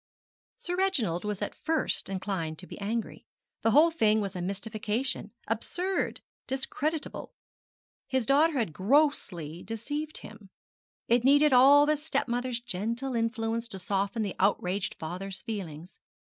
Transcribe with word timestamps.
Sir 0.57 0.75
Reginald 0.75 1.23
was 1.25 1.43
at 1.43 1.53
first 1.53 2.09
inclined 2.09 2.57
to 2.57 2.65
be 2.65 2.79
angry. 2.79 3.27
The 3.61 3.69
whole 3.69 3.91
thing 3.91 4.19
was 4.19 4.35
a 4.35 4.41
mystification 4.41 5.31
absurd, 5.47 6.21
discreditable. 6.47 7.35
His 8.07 8.25
daughter 8.25 8.53
had 8.57 8.73
grossly 8.73 9.61
deceived 9.61 10.17
him. 10.17 10.49
It 11.07 11.23
needed 11.23 11.53
all 11.53 11.85
the 11.85 11.97
stepmother's 11.97 12.59
gentle 12.59 13.15
influence 13.15 13.67
to 13.67 13.77
soften 13.77 14.23
the 14.23 14.35
outraged 14.39 14.95
father's 14.95 15.43
feelings. 15.43 15.99